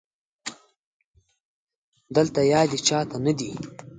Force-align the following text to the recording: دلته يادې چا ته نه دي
دلته 2.15 2.39
يادې 2.53 2.79
چا 2.87 2.99
ته 3.09 3.17
نه 3.25 3.33
دي 3.37 3.51